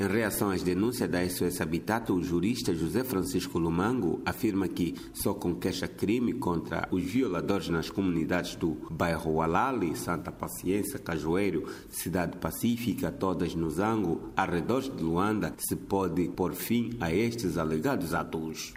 Em 0.00 0.06
reação 0.08 0.50
às 0.50 0.62
denúncias 0.62 1.10
da 1.10 1.28
SOS 1.28 1.60
Habitat, 1.60 2.10
o 2.10 2.22
jurista 2.22 2.74
José 2.74 3.04
Francisco 3.04 3.58
Lumango 3.58 4.22
afirma 4.24 4.66
que 4.66 4.94
só 5.12 5.34
com 5.34 5.54
queixa-crime 5.54 6.32
contra 6.32 6.88
os 6.90 7.04
violadores 7.04 7.68
nas 7.68 7.90
comunidades 7.90 8.56
do 8.56 8.78
bairro 8.90 9.34
Walali, 9.34 9.94
Santa 9.94 10.32
Paciência, 10.32 10.98
Cajueiro, 10.98 11.68
Cidade 11.90 12.38
Pacífica, 12.38 13.12
todas 13.12 13.54
no 13.54 13.68
Zango, 13.68 14.32
arredores 14.34 14.88
de 14.88 15.02
Luanda, 15.02 15.54
se 15.58 15.76
pode 15.76 16.30
pôr 16.30 16.54
fim 16.54 16.96
a 16.98 17.12
estes 17.12 17.58
alegados 17.58 18.14
atos. 18.14 18.72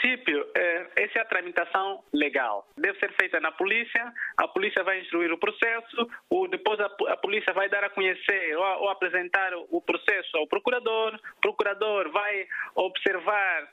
Princípio, 0.00 0.46
é, 0.56 0.86
essa 0.96 1.18
é 1.18 1.22
a 1.22 1.24
tramitação 1.24 2.04
legal. 2.12 2.66
Deve 2.76 2.98
ser 3.00 3.12
feita 3.20 3.40
na 3.40 3.50
polícia, 3.52 4.12
a 4.36 4.48
polícia 4.48 4.84
vai 4.84 5.00
instruir 5.00 5.32
o 5.32 5.38
processo, 5.38 6.08
depois 6.50 6.78
a, 6.80 7.16
polícia 7.16 7.52
vai 7.52 7.68
dar 7.68 7.82
a 7.82 7.90
conhecer 7.90 8.56
ou, 8.56 8.88
apresentar 8.90 9.52
o 9.54 9.80
processo 9.80 10.36
ao 10.36 10.46
procurador, 10.46 11.14
o 11.14 11.40
procurador 11.40 12.10
vai 12.10 12.46
observar 12.76 13.68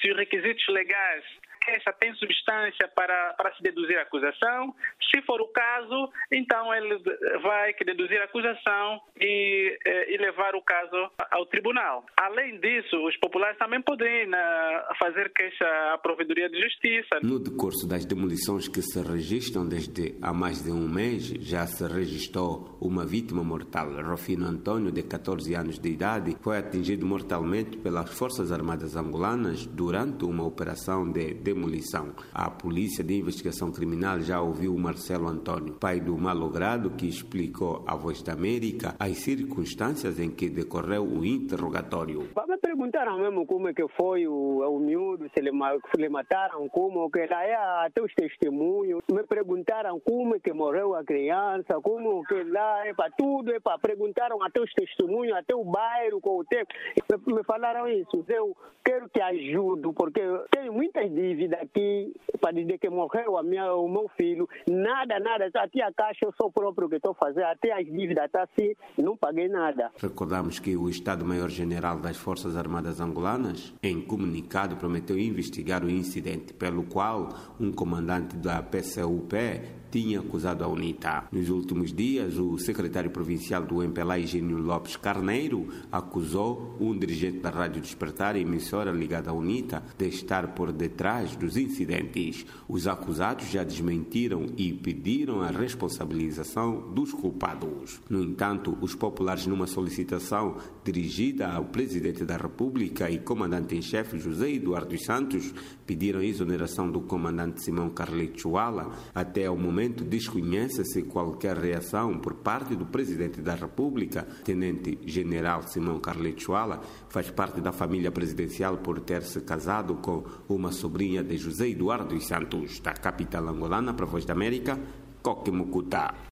se 0.00 0.10
os 0.10 0.16
requisitos 0.16 0.66
legais 0.68 1.24
essa 1.68 1.92
tem 1.92 2.14
substância 2.14 2.88
para, 2.94 3.34
para 3.34 3.54
se 3.54 3.62
deduzir 3.62 3.98
a 3.98 4.02
acusação. 4.02 4.74
Se 5.10 5.22
for 5.22 5.40
o 5.40 5.48
caso, 5.48 6.10
então 6.30 6.74
ele 6.74 6.98
vai 7.42 7.74
deduzir 7.84 8.20
a 8.20 8.24
acusação 8.24 9.00
e, 9.20 9.78
eh, 9.84 10.14
e 10.14 10.16
levar 10.18 10.54
o 10.54 10.62
caso 10.62 11.10
ao 11.30 11.46
tribunal. 11.46 12.04
Além 12.16 12.58
disso, 12.60 12.96
os 13.06 13.16
populares 13.18 13.58
também 13.58 13.80
podem 13.82 14.26
né, 14.26 14.84
fazer 14.98 15.32
queixa 15.32 15.64
à 15.92 15.98
Provedoria 15.98 16.48
de 16.48 16.60
Justiça. 16.60 17.20
No 17.22 17.38
decurso 17.38 17.86
das 17.86 18.04
demolições 18.04 18.68
que 18.68 18.82
se 18.82 19.00
registram 19.02 19.68
desde 19.68 20.16
há 20.22 20.32
mais 20.32 20.62
de 20.62 20.70
um 20.70 20.88
mês, 20.88 21.28
já 21.40 21.66
se 21.66 21.86
registrou 21.86 22.78
uma 22.80 23.04
vítima 23.04 23.42
mortal. 23.44 23.90
Rofino 24.02 24.46
Antônio, 24.46 24.90
de 24.90 25.02
14 25.02 25.54
anos 25.54 25.78
de 25.78 25.88
idade, 25.88 26.36
foi 26.40 26.58
atingido 26.58 27.06
mortalmente 27.06 27.76
pelas 27.76 28.10
Forças 28.16 28.50
Armadas 28.52 28.96
angolanas 28.96 29.66
durante 29.66 30.24
uma 30.24 30.44
operação 30.44 31.10
de 31.10 31.34
demolição. 31.52 32.12
A 32.32 32.50
Polícia 32.50 33.04
de 33.04 33.18
Investigação 33.18 33.70
Criminal 33.70 34.20
já 34.20 34.40
ouviu 34.40 34.76
Marcelo 34.76 35.28
Antônio, 35.28 35.74
pai 35.74 36.00
do 36.00 36.16
malogrado, 36.16 36.90
que 36.90 37.06
explicou 37.06 37.84
à 37.86 37.94
Voz 37.94 38.22
da 38.22 38.32
América 38.32 38.94
as 38.98 39.18
circunstâncias 39.18 40.18
em 40.18 40.30
que 40.30 40.48
decorreu 40.48 41.04
o 41.04 41.24
interrogatório. 41.24 42.28
Me 42.48 42.58
perguntaram 42.58 43.18
mesmo 43.18 43.46
como 43.46 43.68
é 43.68 43.74
que 43.74 43.86
foi 43.96 44.26
o, 44.26 44.60
o 44.60 44.78
miúdo, 44.78 45.28
se 45.34 45.40
lhe, 45.40 45.50
se 45.94 46.08
mataram, 46.08 46.68
como 46.68 47.10
que 47.10 47.26
lá 47.26 47.44
é 47.44 47.54
até 47.86 48.02
os 48.02 48.12
testemunhos. 48.14 49.02
Me 49.10 49.22
perguntaram 49.24 50.00
como 50.00 50.36
é 50.36 50.40
que 50.40 50.52
morreu 50.52 50.94
a 50.94 51.04
criança, 51.04 51.80
como 51.82 52.24
que 52.24 52.42
lá 52.44 52.86
é 52.86 52.94
para 52.94 53.10
tudo, 53.12 53.52
é 53.52 53.60
para 53.60 53.78
perguntaram 53.78 54.42
até 54.42 54.60
os 54.60 54.72
testemunhos, 54.72 55.36
até 55.36 55.54
o 55.54 55.64
bairro 55.64 56.20
com 56.20 56.38
o 56.38 56.44
tempo. 56.44 56.72
Me, 57.10 57.34
me 57.34 57.44
falaram 57.44 57.88
isso. 57.88 58.24
Eu 58.28 58.56
quero 58.84 59.08
que 59.08 59.20
ajude, 59.20 59.92
porque 59.94 60.20
tenho 60.50 60.72
muitas 60.72 61.10
dívidas 61.10 61.41
vida 61.42 61.56
aqui 61.60 62.12
para 62.40 62.52
dizer 62.52 62.78
que 62.78 62.88
morreu 62.88 63.36
a 63.36 63.42
minha, 63.42 63.74
o 63.74 63.88
meu 63.88 64.08
filho. 64.16 64.48
Nada, 64.68 65.18
nada. 65.18 65.50
Até 65.54 65.82
a 65.82 65.92
caixa 65.92 66.24
eu 66.24 66.32
sou 66.40 66.50
próprio 66.52 66.88
que 66.88 66.96
estou 66.96 67.14
fazendo. 67.14 67.44
Até 67.44 67.72
as 67.72 67.84
dívidas 67.84 68.26
está 68.26 68.42
assim, 68.42 68.74
não 68.98 69.16
paguei 69.16 69.48
nada. 69.48 69.90
Recordamos 69.98 70.58
que 70.58 70.76
o 70.76 70.88
Estado-Maior-General 70.88 71.98
das 71.98 72.16
Forças 72.16 72.56
Armadas 72.56 73.00
Angolanas, 73.00 73.74
em 73.82 74.00
comunicado, 74.00 74.76
prometeu 74.76 75.18
investigar 75.18 75.84
o 75.84 75.90
incidente, 75.90 76.52
pelo 76.54 76.84
qual 76.84 77.28
um 77.60 77.72
comandante 77.72 78.36
da 78.36 78.62
PCUP 78.62 79.82
tinha 79.92 80.20
acusado 80.20 80.64
a 80.64 80.68
UNITA. 80.68 81.24
Nos 81.30 81.50
últimos 81.50 81.92
dias, 81.92 82.38
o 82.38 82.56
secretário 82.58 83.10
provincial 83.10 83.62
do 83.62 83.82
MPLA, 83.82 84.20
Eugênio 84.20 84.56
Lopes 84.56 84.96
Carneiro, 84.96 85.68
acusou 85.92 86.74
um 86.80 86.98
dirigente 86.98 87.40
da 87.40 87.50
Rádio 87.50 87.82
Despertar, 87.82 88.34
emissora 88.34 88.90
ligada 88.90 89.30
à 89.30 89.34
UNITA, 89.34 89.82
de 89.98 90.08
estar 90.08 90.54
por 90.54 90.72
detrás 90.72 91.31
dos 91.36 91.56
incidentes. 91.56 92.46
Os 92.68 92.86
acusados 92.86 93.46
já 93.50 93.64
desmentiram 93.64 94.46
e 94.56 94.72
pediram 94.72 95.42
a 95.42 95.48
responsabilização 95.48 96.92
dos 96.92 97.12
culpados. 97.12 98.00
No 98.08 98.22
entanto, 98.22 98.76
os 98.80 98.94
populares, 98.94 99.46
numa 99.46 99.66
solicitação 99.66 100.56
dirigida 100.84 101.48
ao 101.48 101.66
presidente 101.66 102.24
da 102.24 102.36
República 102.36 103.10
e 103.10 103.18
comandante 103.18 103.76
em 103.76 103.82
chefe 103.82 104.18
José 104.18 104.50
Eduardo 104.52 104.96
Santos, 105.02 105.52
pediram 105.86 106.20
a 106.20 106.24
exoneração 106.24 106.90
do 106.90 107.00
comandante 107.00 107.62
Simão 107.62 107.90
Carleto 107.90 108.40
Chuala 108.40 108.92
até 109.14 109.50
o 109.50 109.56
momento 109.56 110.04
desconhece-se 110.04 111.02
qualquer 111.02 111.56
reação 111.56 112.18
por 112.18 112.34
parte 112.34 112.74
do 112.74 112.86
presidente 112.86 113.40
da 113.40 113.54
República, 113.54 114.26
Tenente 114.44 114.98
General 115.04 115.62
Simão 115.62 116.00
Carleto 116.00 116.42
Chuala, 116.42 116.80
faz 117.08 117.30
parte 117.30 117.60
da 117.60 117.72
família 117.72 118.10
presidencial 118.10 118.78
por 118.78 119.00
ter 119.00 119.22
se 119.22 119.40
casado 119.40 119.96
com 119.96 120.24
uma 120.48 120.72
sobrinha 120.72 121.21
de 121.22 121.38
José 121.38 121.68
Eduardo 121.68 122.14
dos 122.14 122.26
Santos, 122.26 122.80
da 122.80 122.92
capital 122.92 123.48
angolana 123.48 123.94
para 123.94 124.06
a 124.06 124.08
Voz 124.08 124.24
da 124.24 124.32
América, 124.32 124.78
Coque. 125.22 125.52